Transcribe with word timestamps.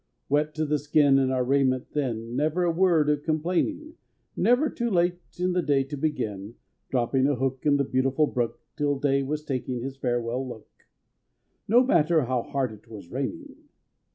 Wet 0.29 0.55
to 0.55 0.65
the 0.65 0.79
skin 0.79 1.19
in 1.19 1.29
our 1.29 1.43
raiment 1.43 1.87
thin— 1.91 2.35
Never 2.35 2.63
a 2.63 2.71
word 2.71 3.07
of 3.07 3.21
complaining, 3.21 3.97
Never 4.35 4.67
too 4.67 4.89
late 4.89 5.19
in 5.37 5.53
the 5.53 5.61
day 5.61 5.83
to 5.83 5.95
begin; 5.95 6.55
Dropping 6.89 7.27
a 7.27 7.35
hook 7.35 7.67
in 7.67 7.77
the 7.77 7.83
beautiful 7.83 8.25
brook 8.25 8.59
Till 8.75 8.97
day 8.97 9.21
was 9.21 9.43
taking 9.43 9.83
his 9.83 9.97
farewell 9.97 10.47
look 10.49 10.71
No 11.67 11.83
matter 11.85 12.23
how 12.23 12.41
hard 12.41 12.71
it 12.71 12.87
was 12.87 13.11
raining! 13.11 13.67